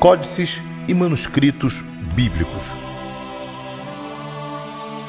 Códices 0.00 0.62
e 0.88 0.94
manuscritos 0.94 1.82
bíblicos. 2.14 2.70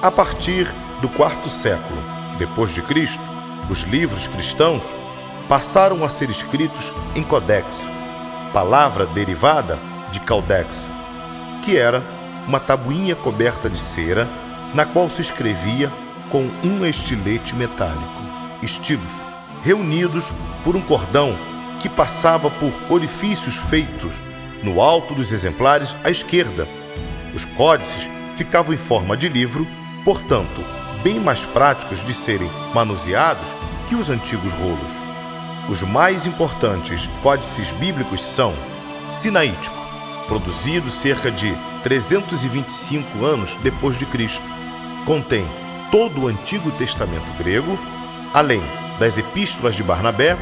A 0.00 0.12
partir 0.12 0.72
do 1.02 1.08
quarto 1.08 1.48
século 1.48 2.00
depois 2.38 2.72
de 2.72 2.82
Cristo, 2.82 3.20
os 3.68 3.82
livros 3.82 4.28
cristãos 4.28 4.94
passaram 5.48 6.04
a 6.04 6.08
ser 6.08 6.30
escritos 6.30 6.92
em 7.16 7.24
codex, 7.24 7.88
palavra 8.52 9.06
derivada 9.06 9.76
de 10.12 10.20
caldex, 10.20 10.88
que 11.64 11.76
era 11.76 12.00
uma 12.46 12.60
tabuinha 12.60 13.16
coberta 13.16 13.68
de 13.68 13.80
cera 13.80 14.28
na 14.72 14.86
qual 14.86 15.10
se 15.10 15.20
escrevia 15.20 15.90
com 16.30 16.48
um 16.62 16.86
estilete 16.86 17.56
metálico, 17.56 18.22
estilos, 18.62 19.14
reunidos 19.64 20.32
por 20.62 20.76
um 20.76 20.80
cordão 20.80 21.36
que 21.80 21.88
passava 21.88 22.48
por 22.48 22.72
orifícios 22.88 23.56
feitos 23.56 24.14
no 24.62 24.80
alto 24.80 25.14
dos 25.14 25.32
exemplares 25.32 25.96
à 26.04 26.10
esquerda. 26.10 26.66
Os 27.34 27.44
códices 27.44 28.08
ficavam 28.34 28.74
em 28.74 28.78
forma 28.78 29.16
de 29.16 29.28
livro, 29.28 29.66
portanto, 30.04 30.64
bem 31.02 31.20
mais 31.20 31.44
práticos 31.44 32.04
de 32.04 32.12
serem 32.12 32.50
manuseados 32.74 33.54
que 33.88 33.94
os 33.94 34.10
antigos 34.10 34.52
rolos. 34.52 34.92
Os 35.68 35.82
mais 35.82 36.26
importantes 36.26 37.08
códices 37.22 37.72
bíblicos 37.72 38.24
são 38.24 38.54
Sinaítico, 39.10 39.76
produzido 40.26 40.90
cerca 40.90 41.30
de 41.30 41.56
325 41.82 43.24
anos 43.24 43.56
depois 43.62 43.96
de 43.96 44.04
Cristo. 44.06 44.42
Contém 45.04 45.46
todo 45.90 46.22
o 46.22 46.28
Antigo 46.28 46.70
Testamento 46.72 47.32
grego, 47.38 47.78
além 48.34 48.62
das 48.98 49.16
epístolas 49.16 49.76
de 49.76 49.82
Barnabé 49.82 50.36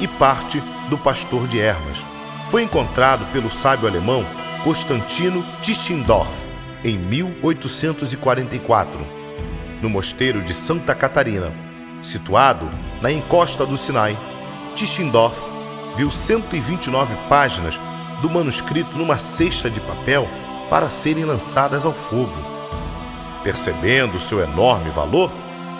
e 0.00 0.08
parte 0.08 0.62
do 0.88 0.96
Pastor 0.96 1.46
de 1.46 1.60
Hermas. 1.60 2.15
Foi 2.48 2.62
encontrado 2.62 3.26
pelo 3.32 3.50
sábio 3.50 3.88
alemão 3.88 4.24
Constantino 4.62 5.44
Tischendorf 5.62 6.30
em 6.84 6.96
1844, 6.96 9.04
no 9.82 9.90
mosteiro 9.90 10.40
de 10.42 10.54
Santa 10.54 10.94
Catarina, 10.94 11.52
situado 12.00 12.70
na 13.02 13.10
encosta 13.10 13.66
do 13.66 13.76
Sinai. 13.76 14.16
Tischendorf 14.76 15.36
viu 15.96 16.08
129 16.08 17.16
páginas 17.28 17.80
do 18.22 18.30
manuscrito 18.30 18.96
numa 18.96 19.18
cesta 19.18 19.68
de 19.68 19.80
papel 19.80 20.28
para 20.70 20.88
serem 20.88 21.24
lançadas 21.24 21.84
ao 21.84 21.92
fogo. 21.92 22.36
Percebendo 23.42 24.20
seu 24.20 24.40
enorme 24.40 24.90
valor, 24.90 25.32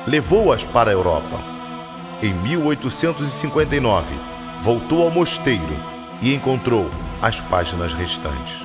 levou-as 0.05 0.65
para 0.65 0.91
a 0.91 0.93
Europa. 0.93 1.39
Em 2.21 2.35
1859, 2.35 4.17
voltou 4.63 5.03
ao 5.03 5.13
mosteiro 5.13 5.96
e 6.23 6.35
encontrou 6.35 6.91
as 7.21 7.41
páginas 7.41 7.93
restantes. 7.93 8.65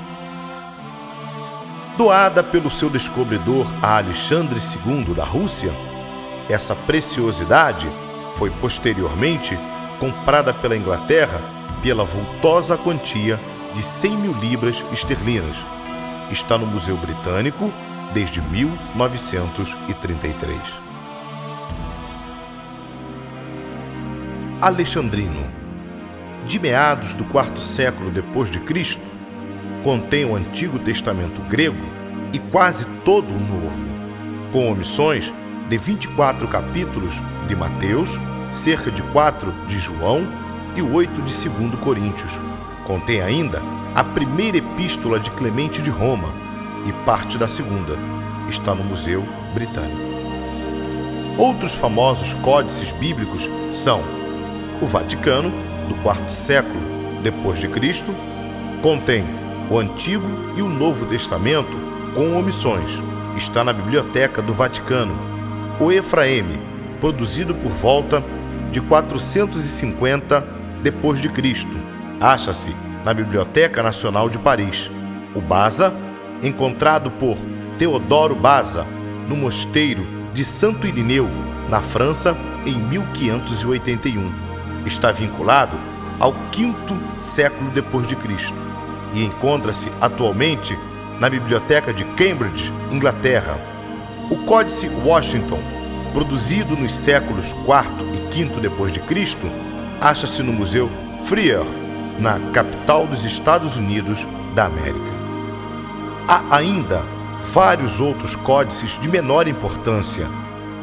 Doada 1.97 2.43
pelo 2.43 2.69
seu 2.69 2.89
descobridor 2.89 3.65
a 3.81 3.97
Alexandre 3.97 4.59
II 4.59 5.13
da 5.13 5.23
Rússia, 5.23 5.71
essa 6.49 6.75
preciosidade 6.75 7.89
foi 8.35 8.49
posteriormente 8.49 9.57
comprada 9.99 10.53
pela 10.53 10.75
Inglaterra 10.75 11.39
pela 11.81 12.03
vultosa 12.03 12.77
quantia 12.77 13.39
de 13.73 13.81
100 13.83 14.17
mil 14.17 14.33
libras 14.33 14.83
esterlinas. 14.91 15.55
Está 16.29 16.57
no 16.57 16.65
Museu 16.65 16.97
Britânico 16.97 17.71
desde 18.13 18.41
1933. 18.41 20.59
Alexandrino, 24.61 25.60
de 26.45 26.59
meados 26.59 27.13
do 27.13 27.23
quarto 27.25 27.59
século 27.59 28.11
depois 28.11 28.49
de 28.49 28.59
Cristo, 28.59 29.01
contém 29.83 30.25
o 30.25 30.35
Antigo 30.35 30.79
Testamento 30.79 31.41
grego 31.41 31.83
e 32.33 32.39
quase 32.39 32.85
todo 33.05 33.29
o 33.29 33.39
Novo, 33.39 33.85
com 34.51 34.71
omissões 34.71 35.33
de 35.69 35.77
24 35.77 36.47
capítulos 36.47 37.21
de 37.47 37.55
Mateus 37.55 38.19
cerca 38.53 38.91
de 38.91 39.01
quatro 39.03 39.53
de 39.67 39.79
João 39.79 40.27
e 40.75 40.81
oito 40.81 41.21
de 41.21 41.49
2 41.49 41.75
Coríntios. 41.81 42.31
Contém 42.85 43.21
ainda 43.21 43.61
a 43.95 44.03
primeira 44.03 44.57
epístola 44.57 45.19
de 45.19 45.31
Clemente 45.31 45.81
de 45.81 45.89
Roma 45.89 46.29
e 46.87 46.91
parte 47.05 47.37
da 47.37 47.47
segunda. 47.47 47.97
Está 48.49 48.75
no 48.75 48.83
Museu 48.83 49.25
Britânico. 49.53 50.11
Outros 51.37 51.73
famosos 51.73 52.33
códices 52.35 52.91
bíblicos 52.91 53.49
são 53.71 54.01
o 54.81 54.85
Vaticano, 54.85 55.51
do 55.91 55.95
quarto 56.01 56.31
século 56.31 56.79
depois 57.21 57.59
de 57.59 57.67
Cristo, 57.67 58.15
contém 58.81 59.25
o 59.69 59.77
Antigo 59.77 60.25
e 60.55 60.61
o 60.61 60.69
Novo 60.69 61.05
Testamento 61.05 61.77
com 62.15 62.37
omissões. 62.37 63.01
Está 63.37 63.63
na 63.63 63.73
Biblioteca 63.73 64.41
do 64.41 64.53
Vaticano. 64.53 65.13
O 65.79 65.91
Efraeme, 65.91 66.57
produzido 67.01 67.53
por 67.53 67.71
volta 67.71 68.23
de 68.71 68.79
450 68.79 70.45
depois 70.81 71.19
de 71.19 71.27
Cristo. 71.27 71.75
Acha-se 72.21 72.73
na 73.03 73.13
Biblioteca 73.13 73.83
Nacional 73.83 74.29
de 74.29 74.39
Paris. 74.39 74.89
O 75.35 75.41
Baza, 75.41 75.93
encontrado 76.41 77.11
por 77.11 77.37
Teodoro 77.77 78.35
Baza 78.35 78.85
no 79.27 79.35
mosteiro 79.35 80.07
de 80.33 80.45
Santo 80.45 80.87
Irineu, 80.87 81.29
na 81.69 81.81
França, 81.81 82.35
em 82.65 82.75
1581. 82.75 84.50
Está 84.85 85.11
vinculado 85.11 85.77
ao 86.19 86.33
quinto 86.51 86.97
século 87.17 87.71
depois 87.71 88.07
de 88.07 88.15
Cristo 88.15 88.55
e 89.13 89.23
encontra-se 89.23 89.91
atualmente 89.99 90.77
na 91.19 91.29
Biblioteca 91.29 91.93
de 91.93 92.03
Cambridge, 92.03 92.71
Inglaterra. 92.91 93.59
O 94.29 94.37
Códice 94.45 94.87
Washington, 95.05 95.59
produzido 96.13 96.75
nos 96.75 96.93
séculos 96.93 97.51
IV 97.51 98.05
e 98.13 98.43
V 98.43 98.59
depois 98.61 98.91
de 98.91 98.99
Cristo, 99.01 99.49
acha-se 99.99 100.41
no 100.41 100.53
Museu 100.53 100.89
Freer, 101.23 101.63
na 102.19 102.39
capital 102.51 103.05
dos 103.07 103.25
Estados 103.25 103.77
Unidos 103.77 104.25
da 104.55 104.65
América. 104.65 105.11
Há 106.27 106.55
ainda 106.55 107.03
vários 107.53 107.99
outros 107.99 108.35
códices 108.35 108.99
de 109.01 109.07
menor 109.07 109.47
importância, 109.47 110.27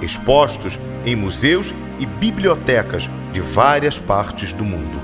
expostos 0.03 0.79
em 1.05 1.17
museus 1.17 1.75
e 1.99 2.07
bibliotecas 2.07 3.09
de 3.33 3.41
várias 3.41 3.99
partes 3.99 4.53
do 4.53 4.65
mundo. 4.65 5.01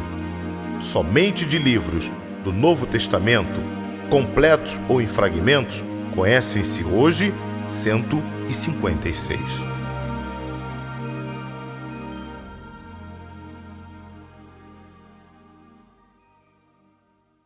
Somente 0.80 1.44
de 1.44 1.58
livros 1.58 2.12
do 2.42 2.52
Novo 2.52 2.86
Testamento, 2.86 3.60
completos 4.10 4.80
ou 4.88 5.00
em 5.00 5.06
fragmentos, 5.06 5.84
conhecem-se 6.14 6.84
hoje 6.84 7.32
156. 7.66 9.73